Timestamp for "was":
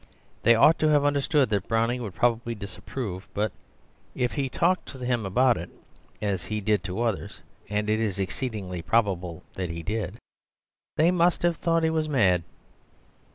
11.91-12.09